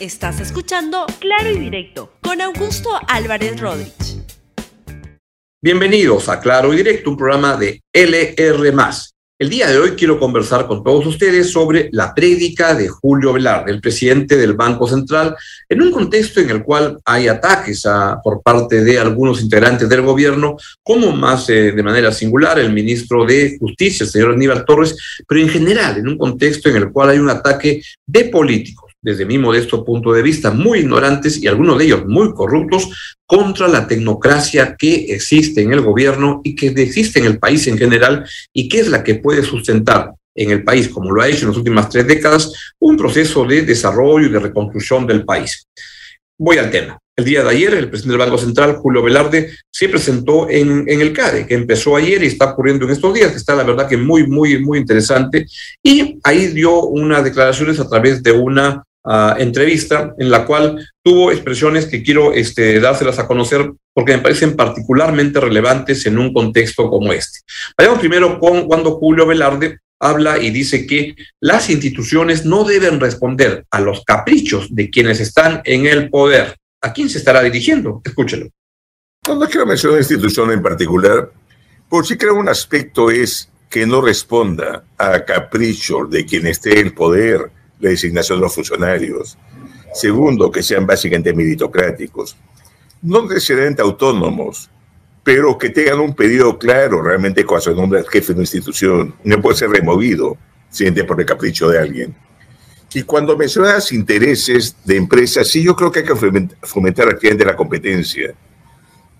[0.00, 4.22] Estás escuchando Claro y Directo con Augusto Álvarez Rodríguez.
[5.60, 8.72] Bienvenidos a Claro y Directo, un programa de LR.
[9.40, 13.72] El día de hoy quiero conversar con todos ustedes sobre la prédica de Julio Velarde,
[13.72, 15.34] el presidente del Banco Central,
[15.68, 17.82] en un contexto en el cual hay ataques
[18.22, 23.24] por parte de algunos integrantes del gobierno, como más eh, de manera singular el ministro
[23.24, 24.96] de Justicia, el señor Aníbal Torres,
[25.26, 29.24] pero en general en un contexto en el cual hay un ataque de políticos desde
[29.24, 33.86] mi modesto punto de vista, muy ignorantes y algunos de ellos muy corruptos contra la
[33.88, 38.68] tecnocracia que existe en el gobierno y que existe en el país en general y
[38.68, 41.56] que es la que puede sustentar en el país, como lo ha hecho en las
[41.56, 45.66] últimas tres décadas, un proceso de desarrollo y de reconstrucción del país.
[46.38, 46.98] Voy al tema.
[47.16, 51.00] El día de ayer, el presidente del Banco Central, Julio Velarde, se presentó en, en,
[51.00, 53.88] el CADE, que empezó ayer y está ocurriendo en estos días, que está la verdad
[53.88, 55.46] que muy, muy, muy interesante.
[55.82, 58.84] Y ahí dio unas declaraciones a través de una
[59.38, 64.54] entrevista en la cual tuvo expresiones que quiero este, dárselas a conocer porque me parecen
[64.54, 67.40] particularmente relevantes en un contexto como este.
[67.76, 73.64] Vayamos primero con cuando Julio Velarde habla y dice que las instituciones no deben responder
[73.70, 76.56] a los caprichos de quienes están en el poder.
[76.80, 78.00] ¿A quién se estará dirigiendo?
[78.04, 78.48] Escúchelo.
[79.26, 81.30] No, no quiero mencionar una institución en particular,
[81.88, 86.86] por si creo un aspecto es que no responda a caprichos de quien esté en
[86.86, 89.38] el poder la designación de los funcionarios.
[89.94, 92.36] Segundo, que sean básicamente meritocráticos.
[93.02, 94.70] No necesariamente autónomos,
[95.22, 99.14] pero que tengan un pedido claro realmente cuando se nombra jefe de una institución.
[99.24, 100.36] No puede ser removido
[100.70, 102.16] simplemente por el capricho de alguien.
[102.92, 106.14] Y cuando mencionas intereses de empresas, sí, yo creo que hay que
[106.62, 108.34] fomentar activamente la competencia.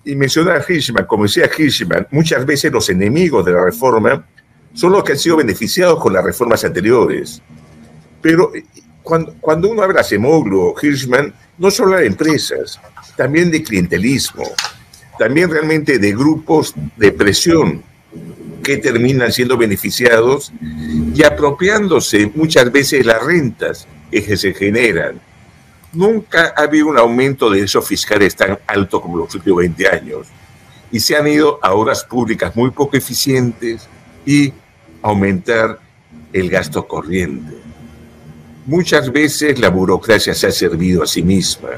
[0.04, 4.26] Y mencionar a Hirschman, como decía Hirschman, muchas veces los enemigos de la reforma
[4.72, 7.42] son los que han sido beneficiados con las reformas anteriores.
[8.20, 8.64] Pero eh,
[9.02, 12.80] cuando, cuando uno habla de Semoglu o Hirschman, no solo de empresas,
[13.16, 14.44] también de clientelismo,
[15.18, 17.82] también realmente de grupos de presión
[18.62, 20.52] que terminan siendo beneficiados
[21.14, 25.20] y apropiándose muchas veces las rentas que se generan.
[25.92, 30.28] Nunca ha habido un aumento de esos fiscales tan alto como los últimos 20 años
[30.90, 33.88] y se han ido a obras públicas muy poco eficientes
[34.24, 34.52] y
[35.02, 35.80] aumentar
[36.32, 37.67] el gasto corriente.
[38.68, 41.70] Muchas veces la burocracia se ha servido a sí misma.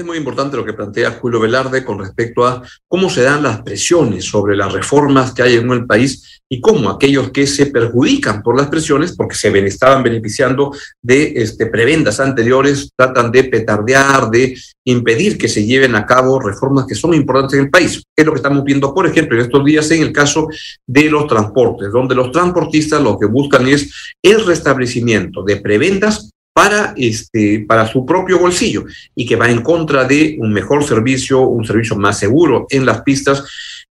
[0.00, 3.62] Es muy importante lo que plantea Julio Velarde con respecto a cómo se dan las
[3.62, 8.40] presiones sobre las reformas que hay en el país y cómo aquellos que se perjudican
[8.40, 10.72] por las presiones, porque se estaban beneficiando
[11.02, 16.86] de este, prebendas anteriores, tratan de petardear, de impedir que se lleven a cabo reformas
[16.86, 18.00] que son importantes en el país.
[18.14, 20.46] Es lo que estamos viendo, por ejemplo, en estos días en el caso
[20.86, 23.92] de los transportes, donde los transportistas lo que buscan es
[24.22, 30.02] el restablecimiento de prebendas para, este, para su propio bolsillo y que va en contra
[30.02, 33.44] de un mejor servicio, un servicio más seguro en las pistas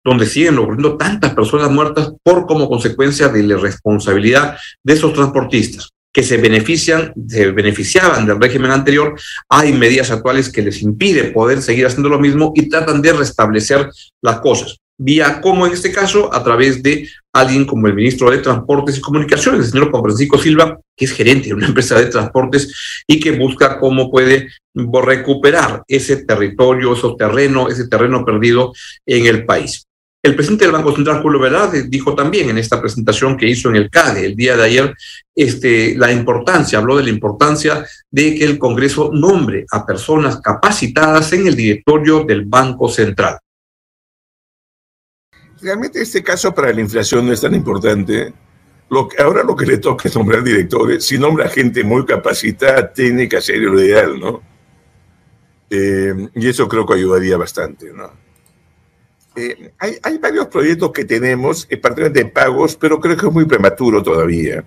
[0.01, 5.89] donde siguen ocurriendo tantas personas muertas por como consecuencia de la irresponsabilidad de esos transportistas
[6.13, 9.13] que se benefician, se beneficiaban del régimen anterior,
[9.49, 13.89] hay medidas actuales que les impide poder seguir haciendo lo mismo y tratan de restablecer
[14.21, 14.77] las cosas.
[14.97, 19.01] Vía como en este caso, a través de alguien como el ministro de Transportes y
[19.01, 23.19] Comunicaciones, el señor Juan Francisco Silva, que es gerente de una empresa de transportes y
[23.19, 28.71] que busca cómo puede recuperar ese territorio, esos terreno, ese terreno perdido
[29.05, 29.85] en el país.
[30.25, 33.75] El presidente del Banco Central, Julio Velarde, dijo también en esta presentación que hizo en
[33.75, 34.95] el CADE el día de ayer,
[35.35, 41.33] este, la importancia, habló de la importancia de que el Congreso nombre a personas capacitadas
[41.33, 43.37] en el directorio del Banco Central.
[45.63, 48.33] Realmente este caso para la inflación no es tan importante.
[48.89, 51.05] Lo que, ahora lo que le toca es nombrar directores.
[51.05, 54.41] Si nombra gente muy capacitada, que hacer lo ideal, ¿no?
[55.69, 58.11] Eh, y eso creo que ayudaría bastante, ¿no?
[59.37, 63.31] Eh, hay, hay, varios proyectos que tenemos, eh, particularmente de pagos, pero creo que es
[63.31, 64.63] muy prematuro todavía.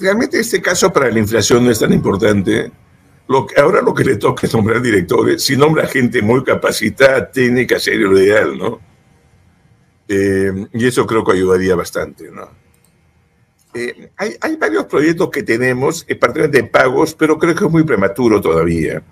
[0.00, 2.72] Realmente este caso para la inflación no es tan importante.
[3.28, 5.42] Lo que, ahora lo que le toca es nombrar directores.
[5.42, 8.95] Si nombra gente muy capacitada, que hacer lo ideal, ¿no?
[10.08, 12.48] Eh, y eso creo que ayudaría bastante, ¿no?
[13.74, 17.70] Eh, hay, hay, varios proyectos que tenemos, eh, particularmente de pagos, pero creo que es
[17.70, 19.02] muy prematuro todavía.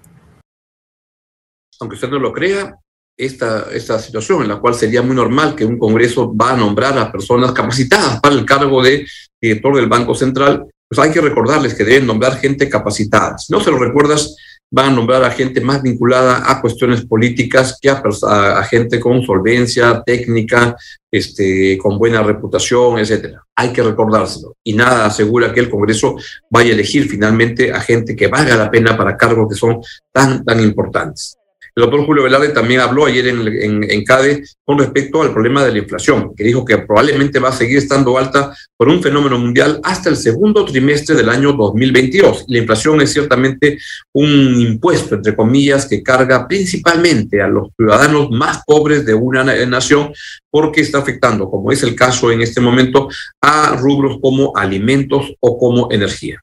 [1.80, 2.74] Aunque usted no lo crea,
[3.16, 6.98] esta, esta situación en la cual sería muy normal que un Congreso va a nombrar
[6.98, 9.06] a personas capacitadas para el cargo de
[9.40, 13.38] director del Banco Central, pues hay que recordarles que deben nombrar gente capacitada.
[13.38, 14.34] Si no se lo recuerdas,
[14.70, 20.02] van a nombrar a gente más vinculada a cuestiones políticas que a, gente con solvencia
[20.04, 20.76] técnica,
[21.10, 23.44] este, con buena reputación, etcétera.
[23.54, 24.56] Hay que recordárselo.
[24.64, 26.16] Y nada asegura que el Congreso
[26.50, 29.80] vaya a elegir finalmente a gente que valga la pena para cargos que son
[30.12, 31.36] tan, tan importantes.
[31.76, 35.72] El doctor Julio Velarde también habló ayer en, en, CADE con respecto al problema de
[35.72, 39.80] la inflación, que dijo que probablemente va a seguir estando alta por un fenómeno mundial
[39.82, 42.44] hasta el segundo trimestre del año 2022.
[42.46, 43.78] La inflación es ciertamente
[44.12, 50.12] un impuesto, entre comillas, que carga principalmente a los ciudadanos más pobres de una nación
[50.50, 53.08] porque está afectando, como es el caso en este momento,
[53.40, 56.40] a rubros como alimentos o como energía.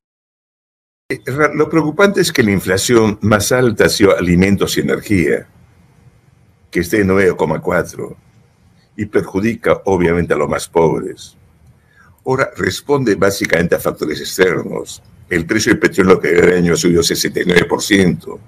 [1.12, 1.22] Eh,
[1.56, 5.46] lo preocupante es que la inflación más alta ha sido alimentos y energía,
[6.70, 8.16] que esté en 9,4
[8.96, 11.36] y perjudica obviamente a los más pobres.
[12.26, 15.04] Ahora, responde básicamente a factores externos.
[15.30, 18.40] El precio del petróleo que el año subió 69%.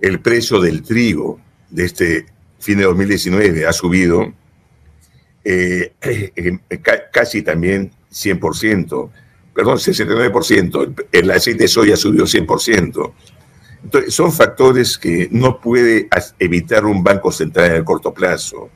[0.00, 1.40] El precio del trigo
[1.70, 2.26] de este
[2.58, 4.32] fin de 2019 ha subido
[5.44, 6.58] eh, eh,
[7.12, 9.10] casi también 100%
[9.56, 13.12] perdón, 69%, el aceite de soya subió 100%.
[13.84, 16.08] Entonces, son factores que no puede
[16.38, 18.68] evitar un banco central en el corto plazo.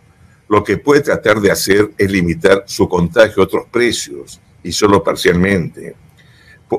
[0.48, 5.04] Lo que puede tratar de hacer es limitar su contagio a otros precios y solo
[5.04, 5.94] parcialmente.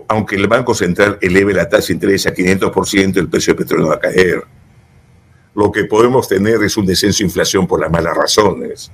[0.07, 3.89] Aunque el Banco Central eleve la tasa de interés a 500%, el precio del petróleo
[3.89, 4.43] va a caer.
[5.53, 8.91] Lo que podemos tener es un descenso de inflación por las malas razones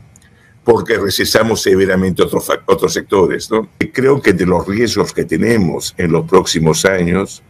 [0.67, 3.49] porque recesamos severamente otros, otros sectores.
[3.49, 3.69] ¿no?
[3.93, 7.41] Creo que de los riesgos que tenemos en los próximos años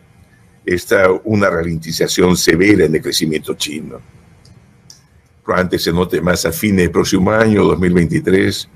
[0.64, 4.00] está una ralentización severa en el crecimiento chino.
[5.44, 8.70] Probablemente se note más a fines del próximo año, 2023,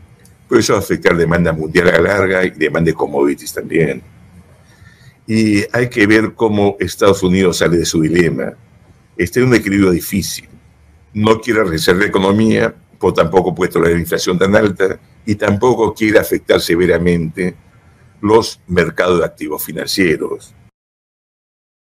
[0.49, 4.01] pero eso va a afectar demanda mundial a larga y demanda de commodities también.
[5.27, 8.53] Y hay que ver cómo Estados Unidos sale de su dilema.
[9.15, 10.49] Está en un equilibrio difícil.
[11.13, 12.73] No quiere realizar la economía,
[13.13, 17.55] tampoco puede tolerar la inflación tan alta y tampoco quiere afectar severamente
[18.21, 20.53] los mercados de activos financieros.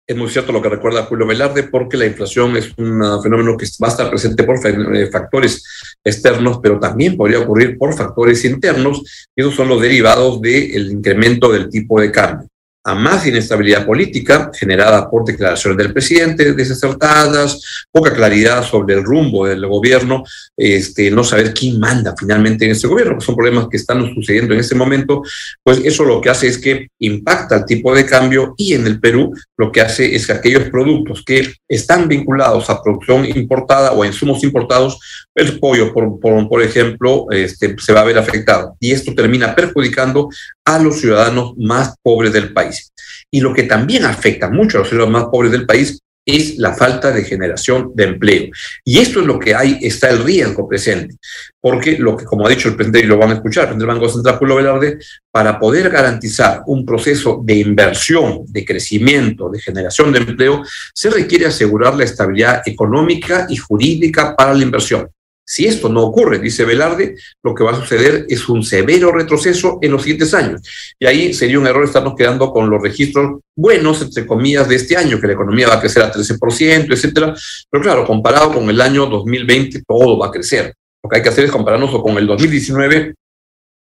[0.06, 3.65] Es muy cierto lo que recuerda Julio Velarde, porque la inflación es un fenómeno que
[3.81, 5.63] va a estar presente por eh, factores
[6.01, 11.51] externos, pero también podría ocurrir por factores internos, y esos son los derivados del incremento
[11.51, 12.48] del tipo de cambio
[12.88, 19.45] a más inestabilidad política generada por declaraciones del presidente desacertadas, poca claridad sobre el rumbo
[19.45, 20.24] del gobierno,
[20.56, 24.62] este, no saber quién manda finalmente en este gobierno, son problemas que están sucediendo en
[24.62, 25.22] este momento,
[25.62, 29.01] pues eso lo que hace es que impacta el tipo de cambio y en el
[29.01, 34.04] Perú lo que hace es que aquellos productos que están vinculados a producción importada o
[34.04, 38.92] a insumos importados, el pollo, por, por, ejemplo, este, se va a ver afectado y
[38.92, 40.30] esto termina perjudicando
[40.66, 42.92] a los ciudadanos más pobres del país.
[43.30, 46.74] Y lo que también afecta mucho a los ciudadanos más pobres del país es la
[46.74, 48.48] falta de generación de empleo.
[48.84, 51.16] Y esto es lo que hay, está el riesgo presente,
[51.62, 54.10] porque lo que, como ha dicho el presidente, y lo van a escuchar, el Banco
[54.10, 54.98] Central Julio Velarde,
[55.31, 60.63] para poder garantizar un proceso de inversión, de crecimiento, de generación de empleo,
[60.94, 65.07] se requiere asegurar la estabilidad económica y jurídica para la inversión.
[65.49, 69.79] Si esto no ocurre, dice Velarde, lo que va a suceder es un severo retroceso
[69.81, 70.61] en los siguientes años.
[70.99, 74.97] Y ahí sería un error estarnos quedando con los registros buenos, entre comillas, de este
[74.97, 77.33] año, que la economía va a crecer a 13%, etcétera.
[77.71, 80.73] Pero claro, comparado con el año 2020, todo va a crecer.
[81.01, 83.13] Lo que hay que hacer es compararnos con el 2019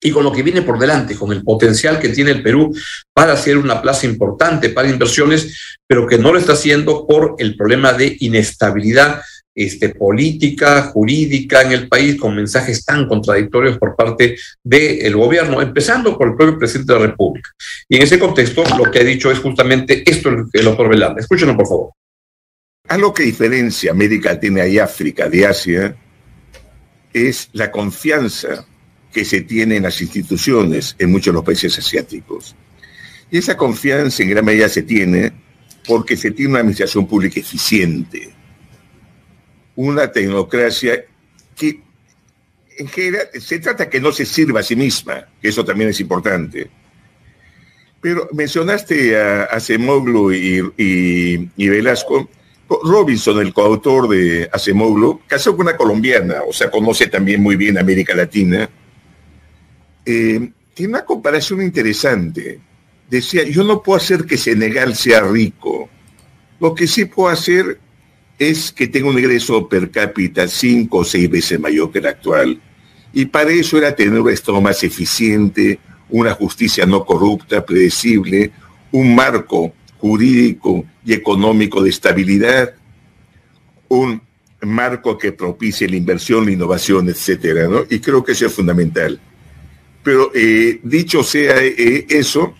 [0.01, 2.73] y con lo que viene por delante, con el potencial que tiene el Perú
[3.13, 7.57] para ser una plaza importante para inversiones, pero que no lo está haciendo por el
[7.57, 9.21] problema de inestabilidad
[9.57, 16.17] este, política, jurídica en el país, con mensajes tan contradictorios por parte del gobierno, empezando
[16.19, 17.51] por el propio presidente de la República.
[17.89, 21.23] Y en ese contexto, lo que ha dicho es justamente esto el doctor Velarde.
[21.23, 21.91] Escúchenos, por favor.
[22.89, 25.97] Algo que diferencia América Latina y África de Asia
[27.13, 28.67] es la confianza
[29.11, 32.55] que se tiene en las instituciones en muchos de los países asiáticos.
[33.31, 35.33] Y esa confianza en gran medida se tiene
[35.89, 38.36] porque se tiene una administración pública eficiente
[39.77, 41.05] una tecnocracia
[41.55, 41.81] que
[42.79, 46.01] en general se trata que no se sirva a sí misma, que eso también es
[46.01, 46.69] importante.
[48.01, 52.29] Pero mencionaste a, Acemoglu y, Velasco.
[52.69, 57.79] Robinson, el coautor de Acemoglu, casó con una colombiana, o sea, conoce también muy bien
[57.79, 58.69] América Latina.
[60.05, 62.61] Eh, tiene una comparación interesante.
[63.09, 65.89] Decía, yo no puedo hacer que Senegal sea rico.
[66.59, 67.79] Lo que sí puedo hacer
[68.39, 72.61] es que tenga un ingreso per cápita cinco o seis veces mayor que el actual.
[73.13, 75.79] Y para eso era tener un Estado más eficiente,
[76.11, 78.53] una justicia no corrupta, predecible,
[78.93, 82.75] un marco jurídico y económico de estabilidad,
[83.89, 84.21] un
[84.61, 87.85] marco que propicie la inversión, la innovación, etcétera, ¿no?
[87.89, 89.21] Y creo que eso es fundamental.
[90.03, 92.55] Pero eh, dicho sea eh, eso,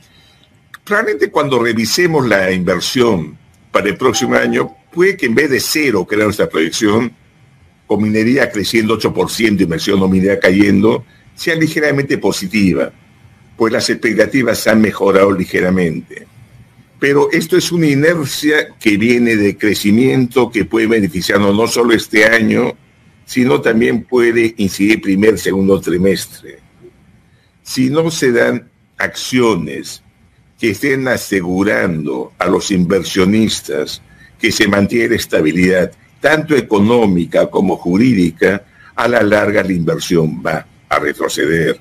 [0.85, 3.37] realmente cuando revisemos la inversión
[3.71, 7.13] para el próximo año, puede que en vez de cero, que era nuestra proyección,
[7.87, 12.91] con minería creciendo 8%, inversión minería cayendo, sea ligeramente positiva,
[13.59, 16.27] pues las expectativas han mejorado ligeramente.
[16.99, 22.25] Pero esto es una inercia que viene de crecimiento que puede beneficiarnos no solo este
[22.25, 22.75] año,
[23.27, 26.61] sino también puede incidir primer, segundo trimestre.
[27.63, 30.03] Si no se dan acciones
[30.59, 34.01] que estén asegurando a los inversionistas
[34.39, 38.65] que se mantiene estabilidad, tanto económica como jurídica,
[38.95, 41.79] a la larga la inversión va a retroceder.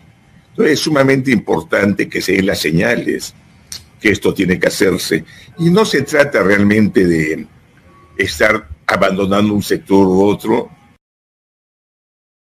[0.50, 3.34] Entonces es sumamente importante que se den las señales
[4.00, 5.26] que esto tiene que hacerse.
[5.58, 7.48] Y no se trata realmente de
[8.18, 10.70] estar abandonando un sector u otro.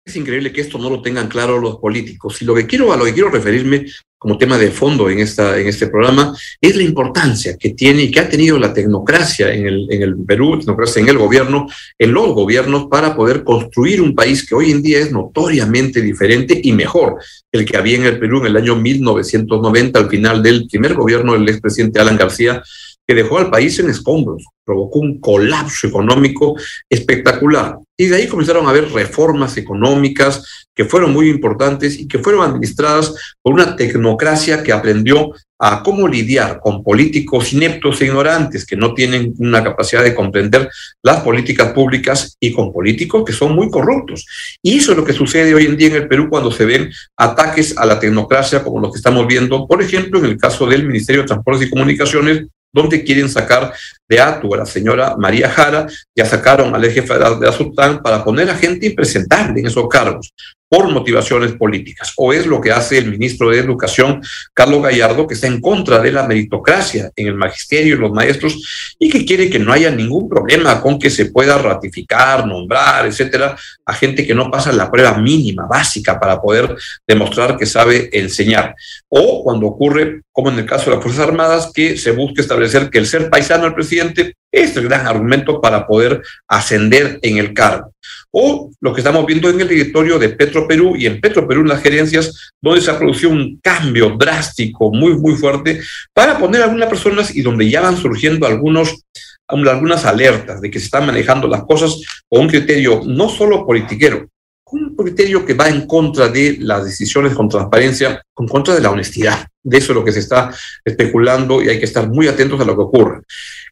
[0.06, 2.42] Es increíble que esto no lo tengan claro los políticos.
[2.42, 3.86] Y lo que quiero, a lo que quiero referirme
[4.18, 8.12] como tema de fondo en, esta, en este programa es la importancia que tiene y
[8.12, 12.14] que ha tenido la tecnocracia en el, en el Perú, tecnocracia en el gobierno, en
[12.14, 16.72] los gobiernos para poder construir un país que hoy en día es notoriamente diferente y
[16.72, 17.18] mejor
[17.52, 21.34] el que había en el Perú en el año 1990, al final del primer gobierno
[21.34, 22.64] del expresidente Alan García,
[23.08, 26.56] que dejó al país en escombros, provocó un colapso económico
[26.90, 27.78] espectacular.
[27.98, 32.44] Y de ahí comenzaron a haber reformas económicas que fueron muy importantes y que fueron
[32.44, 38.76] administradas por una tecnocracia que aprendió a cómo lidiar con políticos ineptos e ignorantes que
[38.76, 40.70] no tienen una capacidad de comprender
[41.02, 44.26] las políticas públicas y con políticos que son muy corruptos.
[44.62, 46.92] Y eso es lo que sucede hoy en día en el Perú cuando se ven
[47.18, 50.86] ataques a la tecnocracia como los que estamos viendo, por ejemplo, en el caso del
[50.86, 53.74] Ministerio de Transportes y Comunicaciones, donde quieren sacar
[54.08, 58.50] de Atu a la señora María Jara, ya sacaron al jefe de Azután para poner
[58.50, 60.34] a gente impresentable en esos cargos
[60.70, 62.14] por motivaciones políticas.
[62.18, 64.22] O es lo que hace el ministro de Educación,
[64.54, 68.96] Carlos Gallardo, que está en contra de la meritocracia en el magisterio y los maestros
[69.00, 73.56] y que quiere que no haya ningún problema con que se pueda ratificar, nombrar, etcétera,
[73.86, 76.76] a gente que no pasa la prueba mínima, básica, para poder
[77.08, 78.76] demostrar que sabe enseñar.
[79.08, 82.90] O cuando ocurre, como en el caso de las Fuerzas Armadas, que se busca establecer
[82.90, 87.54] que el ser paisano del presidente es el gran argumento para poder ascender en el
[87.54, 87.94] cargo.
[88.32, 91.62] O lo que estamos viendo en el directorio de Petro Perú y en Petro Perú
[91.62, 95.82] en las gerencias, donde se ha producido un cambio drástico muy, muy fuerte
[96.14, 100.86] para poner a algunas personas y donde ya van surgiendo algunas alertas de que se
[100.86, 104.28] están manejando las cosas con un criterio no solo politiquero,
[104.72, 108.92] un criterio que va en contra de las decisiones con transparencia, en contra de la
[108.92, 109.48] honestidad.
[109.64, 110.52] De eso es lo que se está
[110.84, 113.22] especulando y hay que estar muy atentos a lo que ocurre.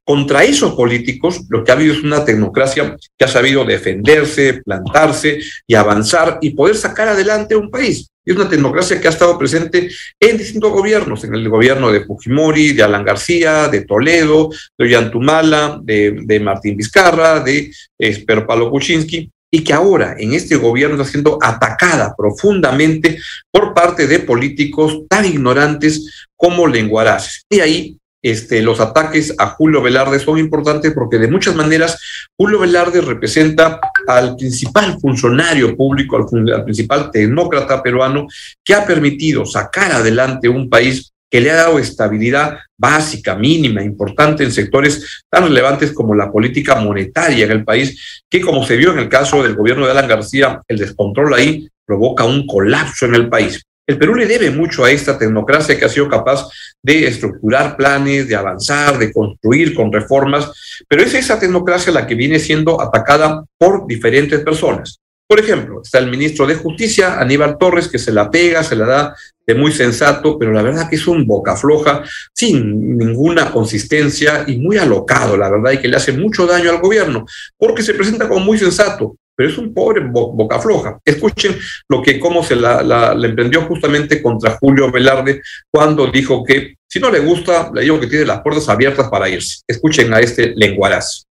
[0.04, 5.40] Contra esos políticos, lo que ha habido es una tecnocracia que ha sabido defenderse, plantarse
[5.66, 8.10] y avanzar y poder sacar adelante un país.
[8.24, 12.06] Y es una tecnocracia que ha estado presente en distintos gobiernos, en el gobierno de
[12.06, 18.72] Fujimori, de Alan García, de Toledo, de Ollantumala, de, de Martín Vizcarra, de Esper Palo
[18.72, 23.20] Kuczynski, y que ahora en este gobierno está siendo atacada profundamente
[23.50, 27.46] por parte de políticos tan ignorantes como lenguaraces.
[27.50, 31.98] Y ahí este, los ataques a Julio Velarde son importantes porque de muchas maneras
[32.38, 38.28] Julio Velarde representa al principal funcionario público, al, principal tecnócrata peruano
[38.62, 44.46] que ha permitido sacar adelante un país que le ha dado estabilidad básica, mínima, importante
[44.46, 48.94] en sectores tan relevantes como la política monetaria en el país, que como se vio
[48.94, 53.16] en el caso del gobierno de Alan García, el descontrol ahí provoca un colapso en
[53.16, 53.62] el país.
[53.86, 56.48] El Perú le debe mucho a esta tecnocracia que ha sido capaz
[56.82, 62.16] de estructurar planes, de avanzar, de construir con reformas, pero es esa tecnocracia la que
[62.16, 65.02] viene siendo atacada por diferentes personas.
[65.28, 68.86] Por ejemplo, está el ministro de Justicia, Aníbal Torres, que se la pega, se la
[68.86, 69.16] da
[69.46, 74.58] de muy sensato, pero la verdad que es un boca floja, sin ninguna consistencia y
[74.58, 77.26] muy alocado, la verdad, y que le hace mucho daño al gobierno,
[77.58, 80.98] porque se presenta como muy sensato, pero es un pobre boca floja.
[81.04, 81.58] Escuchen
[81.90, 87.12] lo que, cómo se la, emprendió justamente contra Julio Velarde cuando dijo que si no
[87.12, 89.62] le gusta, le digo que tiene las puertas abiertas para irse.
[89.68, 91.26] Escuchen a este lenguaraz.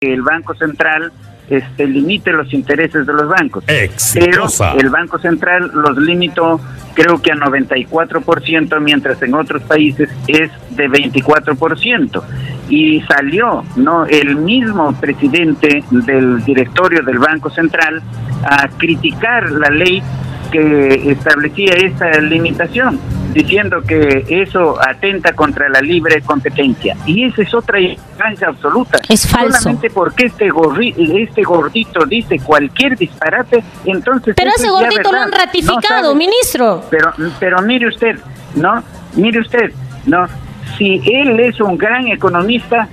[0.00, 1.12] El Banco Central
[1.50, 3.64] este, limite los intereses de los bancos.
[4.14, 4.46] Pero
[4.78, 6.60] el Banco Central los limitó
[6.94, 12.22] creo que a 94%, mientras en otros países es de 24%.
[12.68, 18.00] Y salió no el mismo presidente del directorio del Banco Central
[18.44, 20.02] a criticar la ley
[20.52, 22.98] que establecía esa limitación
[23.32, 26.96] diciendo que eso atenta contra la libre competencia.
[27.06, 28.98] Y esa es otra ignorancia absoluta.
[29.08, 29.58] Es falso.
[29.58, 30.50] Solamente porque este,
[31.22, 34.34] este gordito dice cualquier disparate, entonces...
[34.36, 36.84] Pero ese gordito lo han ratificado, ministro.
[36.90, 38.18] Pero, pero mire usted,
[38.54, 38.82] ¿no?
[39.14, 39.72] Mire usted,
[40.06, 40.26] ¿no?
[40.76, 42.88] Si él es un gran economista,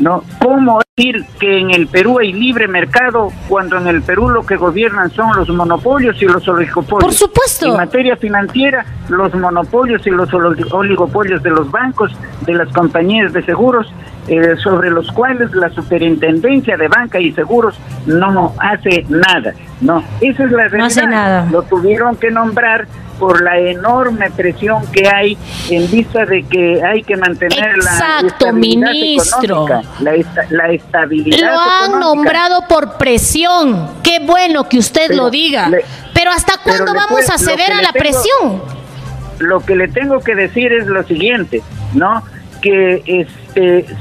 [0.00, 0.22] ¿no?
[0.40, 4.56] ¿Cómo decir que en el Perú hay libre mercado cuando en el Perú lo que
[4.56, 7.04] gobiernan son los monopolios y los oligopolios?
[7.04, 7.66] Por supuesto.
[7.66, 12.12] En materia financiera, los monopolios y los oligopolios de los bancos,
[12.42, 13.92] de las compañías de seguros,
[14.28, 19.54] eh, sobre los cuales la superintendencia de banca y seguros no hace nada.
[19.80, 20.78] No, esa es la realidad.
[20.78, 21.48] No hace nada.
[21.50, 22.86] Lo tuvieron que nombrar
[23.18, 25.38] por la enorme presión que hay
[25.70, 29.66] en vista de que hay que mantener la estabilidad ministro.
[30.00, 30.12] la,
[30.50, 31.52] la, estabilidad.
[31.52, 33.88] Lo han nombrado por presión.
[34.02, 35.70] Qué bueno que usted lo diga.
[36.14, 38.62] pero ¿hasta cuándo vamos a ceder a la presión?
[39.38, 41.62] Lo que le tengo que decir es lo siguiente,
[41.94, 42.22] ¿no?
[42.60, 43.02] Que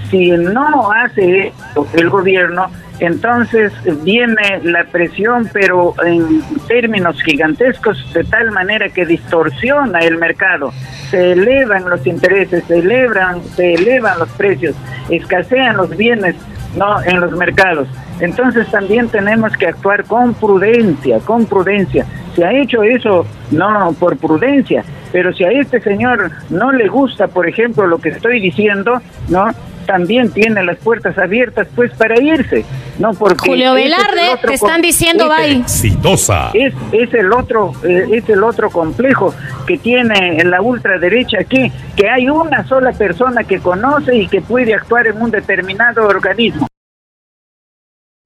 [0.10, 1.54] si no hace
[1.94, 2.70] el gobierno,
[3.00, 10.72] entonces viene la presión, pero en términos gigantescos, de tal manera que distorsiona el mercado.
[11.10, 14.76] Se elevan los intereses, se elevan, se elevan los precios,
[15.10, 16.36] escasean los bienes
[16.76, 17.88] no en los mercados.
[18.20, 22.06] Entonces también tenemos que actuar con prudencia, con prudencia.
[22.36, 27.28] Se ha hecho eso no por prudencia, pero si a este señor no le gusta,
[27.28, 29.48] por ejemplo, lo que estoy diciendo, ¿no?
[29.86, 32.66] También tiene las puertas abiertas pues para irse,
[33.00, 33.14] ¿no?
[33.14, 35.60] Porque Julio Velarde, te están diciendo bye.
[35.60, 36.52] Exitosa.
[36.54, 39.34] Es, es el otro eh, es el otro complejo
[39.66, 44.74] que tiene la ultraderecha aquí, que hay una sola persona que conoce y que puede
[44.74, 46.68] actuar en un determinado organismo.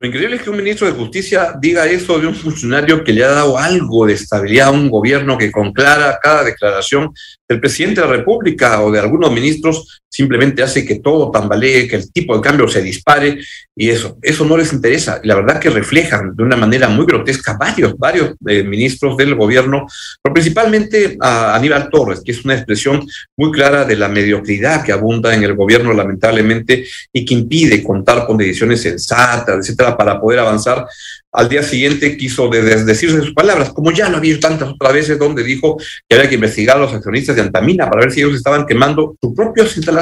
[0.01, 3.21] Lo increíble es que un ministro de Justicia diga eso de un funcionario que le
[3.21, 7.13] ha dado algo de estabilidad a un gobierno que con clara cada declaración
[7.49, 11.97] del presidente de la República o de algunos ministros simplemente hace que todo tambalee, que
[11.97, 13.39] el tipo de cambio se dispare
[13.75, 15.21] y eso, eso no les interesa.
[15.23, 19.85] La verdad que reflejan de una manera muy grotesca varios, varios eh, ministros del gobierno,
[20.21, 24.91] pero principalmente a Aníbal Torres, que es una expresión muy clara de la mediocridad que
[24.91, 30.39] abunda en el gobierno lamentablemente y que impide contar con decisiones sensatas, etcétera, para poder
[30.39, 30.85] avanzar
[31.31, 35.19] al día siguiente quiso desdecirse sus palabras, como ya lo había visto tantas otras veces,
[35.19, 38.35] donde dijo que había que investigar a los accionistas de Antamina para ver si ellos
[38.35, 39.98] estaban quemando sus propias instalaciones.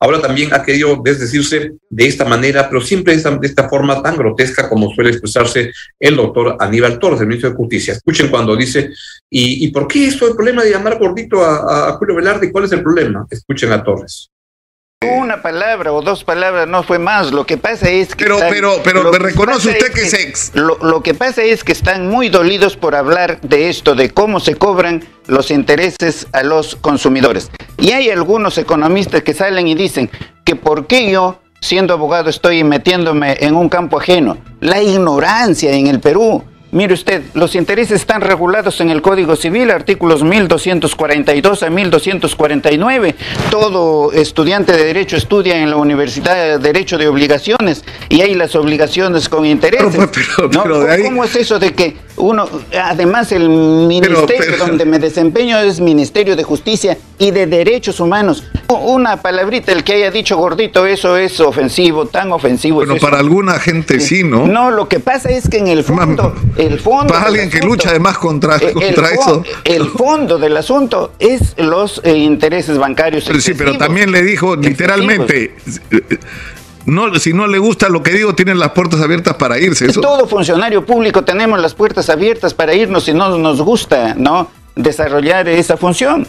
[0.00, 4.68] Ahora también ha querido desdecirse de esta manera, pero siempre de esta, forma tan grotesca
[4.68, 7.94] como suele expresarse el doctor Aníbal Torres, el ministro de Justicia.
[7.94, 8.90] Escuchen cuando dice,
[9.30, 12.50] ¿y, por qué esto el problema de llamar gordito a, a Julio Velarde?
[12.52, 13.26] ¿Cuál es el problema?
[13.30, 14.30] Escuchen a Torres.
[15.04, 17.32] Una palabra o dos palabras no fue más.
[17.32, 18.24] Lo que pasa es que.
[18.24, 22.08] Pero, pero, pero me reconoce usted que, es Lo, lo, que pasa es que están
[22.08, 27.50] muy dolidos por hablar de esto, de cómo se cobran los intereses a los consumidores.
[27.78, 30.10] Y hay algunos economistas que salen y dicen
[30.44, 34.38] que por qué yo, siendo abogado, estoy metiéndome en un campo ajeno.
[34.60, 39.70] La ignorancia en el Perú Mire usted, los intereses están regulados en el Código Civil,
[39.70, 43.14] artículos 1242 a 1249.
[43.48, 48.56] Todo estudiante de Derecho estudia en la Universidad de Derecho de Obligaciones y hay las
[48.56, 50.00] obligaciones con intereses.
[51.04, 52.48] ¿Cómo es eso de que uno,
[52.82, 58.42] además el ministerio donde me desempeño es Ministerio de Justicia y de Derechos Humanos?
[58.68, 62.76] Una palabrita, el que haya dicho gordito, eso es ofensivo, tan ofensivo.
[62.76, 64.46] Bueno, para alguna gente sí, ¿no?
[64.46, 66.34] No, lo que pasa es que en el fondo
[66.66, 67.12] el fondo.
[67.12, 69.42] Para alguien que lucha además contra, eh, contra eso.
[69.64, 73.24] El fondo del asunto es los eh, intereses bancarios.
[73.40, 75.54] sí, pero también le dijo literalmente.
[76.86, 79.86] No, si no le gusta lo que digo, tienen las puertas abiertas para irse.
[79.86, 80.02] Eso.
[80.02, 84.50] Todo funcionario público tenemos las puertas abiertas para irnos si no nos gusta, ¿no?
[84.76, 86.26] Desarrollar esa función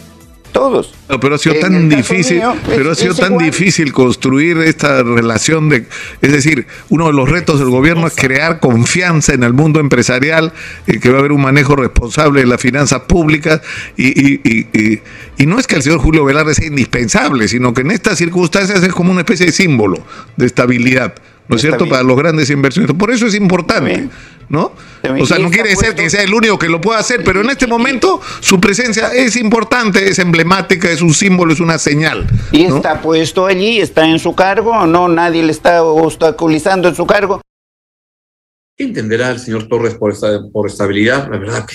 [0.56, 0.94] todos.
[1.20, 5.86] pero ha sido tan difícil, pero ha sido tan difícil construir esta relación de,
[6.22, 10.54] es decir, uno de los retos del gobierno es crear confianza en el mundo empresarial,
[10.86, 13.60] eh, que va a haber un manejo responsable de las finanzas públicas
[13.98, 15.02] y, y,
[15.36, 18.82] y, no es que el señor Julio Velarde sea indispensable, sino que en estas circunstancias
[18.82, 20.04] es como una especie de símbolo
[20.36, 21.14] de estabilidad.
[21.48, 22.96] ¿No es cierto?, para los grandes inversionistas.
[22.96, 24.08] Por eso es importante,
[24.48, 24.72] ¿no?
[25.20, 27.50] O sea, no quiere decir que sea el único que lo pueda hacer, pero en
[27.50, 32.26] este momento su presencia es importante, es emblemática, es un símbolo, es una señal.
[32.52, 37.06] Y está puesto allí, está en su cargo, no nadie le está obstaculizando en su
[37.06, 37.40] cargo.
[38.76, 41.30] ¿Qué entenderá el señor Torres por, esta, por estabilidad?
[41.30, 41.74] La verdad que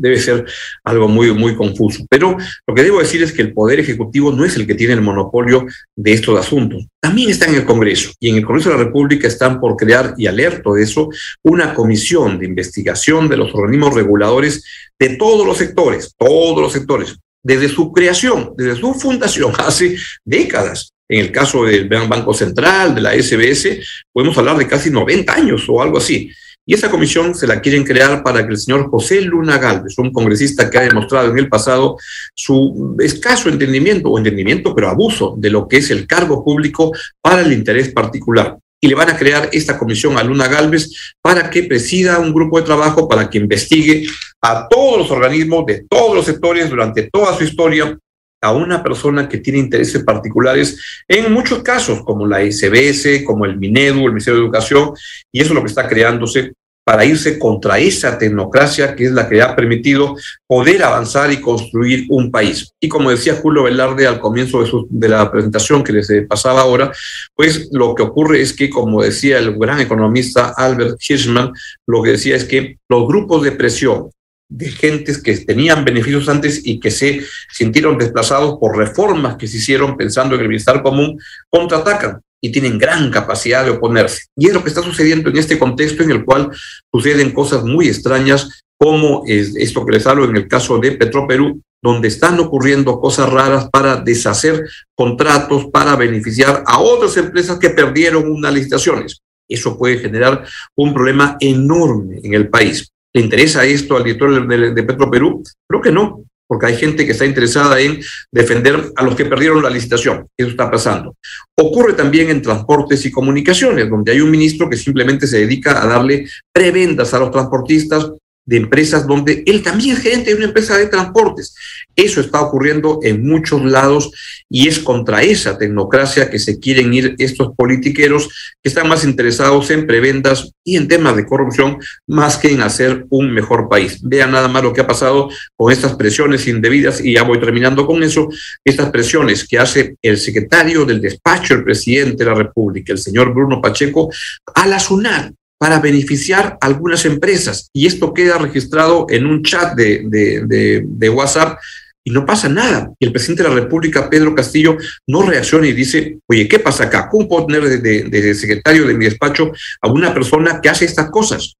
[0.00, 0.44] debe ser
[0.84, 2.04] algo muy, muy confuso.
[2.08, 4.94] Pero lo que debo decir es que el Poder Ejecutivo no es el que tiene
[4.94, 6.86] el monopolio de estos asuntos.
[7.00, 8.10] También está en el Congreso.
[8.20, 11.08] Y en el Congreso de la República están por crear, y alerto de eso,
[11.42, 14.64] una comisión de investigación de los organismos reguladores
[14.98, 20.92] de todos los sectores, todos los sectores, desde su creación, desde su fundación, hace décadas.
[21.10, 23.78] En el caso del Banco Central, de la SBS,
[24.12, 26.30] podemos hablar de casi 90 años o algo así.
[26.68, 30.12] Y esa comisión se la quieren crear para que el señor José Luna Galvez, un
[30.12, 31.96] congresista que ha demostrado en el pasado
[32.34, 37.40] su escaso entendimiento, o entendimiento, pero abuso de lo que es el cargo público para
[37.40, 38.58] el interés particular.
[38.82, 40.90] Y le van a crear esta comisión a Luna Galvez
[41.22, 44.06] para que presida un grupo de trabajo para que investigue
[44.42, 47.98] a todos los organismos de todos los sectores durante toda su historia
[48.40, 53.58] a una persona que tiene intereses particulares en muchos casos, como la SBS, como el
[53.58, 54.92] Minedu, el Ministerio de Educación,
[55.32, 56.52] y eso es lo que está creándose
[56.88, 62.06] para irse contra esa tecnocracia que es la que ha permitido poder avanzar y construir
[62.08, 62.72] un país.
[62.80, 66.90] Y como decía Julio Velarde al comienzo de, de la presentación que les pasaba ahora,
[67.34, 71.52] pues lo que ocurre es que, como decía el gran economista Albert Hirschman,
[71.86, 74.08] lo que decía es que los grupos de presión
[74.48, 79.58] de gentes que tenían beneficios antes y que se sintieron desplazados por reformas que se
[79.58, 81.18] hicieron pensando en el bienestar común,
[81.50, 84.26] contraatacan y tienen gran capacidad de oponerse.
[84.36, 86.50] Y es lo que está sucediendo en este contexto en el cual
[86.92, 91.60] suceden cosas muy extrañas, como es esto que les hablo en el caso de Petroperú,
[91.82, 98.30] donde están ocurriendo cosas raras para deshacer contratos, para beneficiar a otras empresas que perdieron
[98.30, 99.20] unas licitaciones.
[99.48, 100.44] Eso puede generar
[100.76, 102.90] un problema enorme en el país.
[103.14, 105.42] ¿Le interesa esto al director de, de Petro Perú?
[105.66, 108.00] Creo que no, porque hay gente que está interesada en
[108.32, 110.26] defender a los que perdieron la licitación.
[110.36, 111.14] Eso está pasando.
[111.56, 115.86] Ocurre también en transportes y comunicaciones, donde hay un ministro que simplemente se dedica a
[115.86, 118.10] darle prebendas a los transportistas
[118.48, 121.54] de empresas donde él también es gerente de una empresa de transportes.
[121.94, 124.10] Eso está ocurriendo en muchos lados
[124.48, 129.70] y es contra esa tecnocracia que se quieren ir estos politiqueros que están más interesados
[129.70, 133.98] en prebendas y en temas de corrupción más que en hacer un mejor país.
[134.02, 137.86] Vean nada más lo que ha pasado con estas presiones indebidas y ya voy terminando
[137.86, 138.28] con eso,
[138.64, 143.34] estas presiones que hace el secretario del despacho del presidente de la República, el señor
[143.34, 144.08] Bruno Pacheco,
[144.54, 147.68] a la SUNAT para beneficiar a algunas empresas.
[147.72, 151.58] Y esto queda registrado en un chat de, de, WhatsApp
[152.04, 152.90] y no pasa nada.
[152.98, 156.84] Y el presidente de la República, Pedro Castillo, no reacciona y dice, oye, ¿qué pasa
[156.84, 157.08] acá?
[157.10, 159.50] ¿Cómo puedo tener de, de, secretario de mi despacho
[159.82, 161.54] a una persona que hace estas cosas?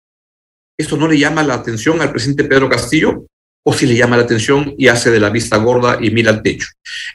[0.79, 3.27] ¿Esto no le llama la atención al presidente Pedro Castillo?
[3.69, 6.43] O si le llama la atención y hace de la vista gorda y mira al
[6.43, 6.69] techo.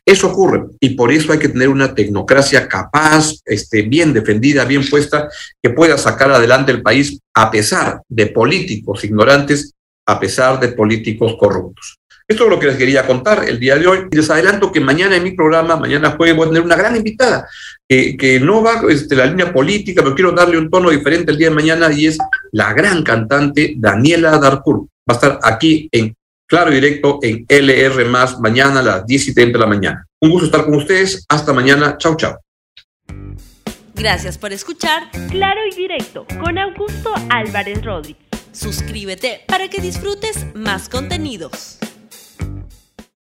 [0.06, 4.88] Eso ocurre y por eso hay que tener una tecnocracia capaz, este, bien defendida, bien
[4.88, 5.28] puesta,
[5.64, 9.74] que pueda sacar adelante el país a pesar de políticos ignorantes,
[10.06, 11.98] a pesar de políticos corruptos.
[12.28, 14.00] Esto es lo que les quería contar el día de hoy.
[14.12, 17.48] Les adelanto que mañana en mi programa, mañana jueves, voy a tener una gran invitada,
[17.90, 21.38] que, que no va este, la línea política, pero quiero darle un tono diferente el
[21.40, 22.20] día de mañana y es
[22.52, 24.84] la gran cantante Daniela Darcourt.
[25.10, 26.14] Va a estar aquí en
[26.54, 30.06] Claro y Directo en LR más mañana a las 10 y 30 de la mañana.
[30.22, 31.26] Un gusto estar con ustedes.
[31.28, 31.98] Hasta mañana.
[31.98, 32.36] Chau, chau.
[33.96, 38.22] Gracias por escuchar Claro y Directo con Augusto Álvarez Rodríguez.
[38.52, 41.80] Suscríbete para que disfrutes más contenidos.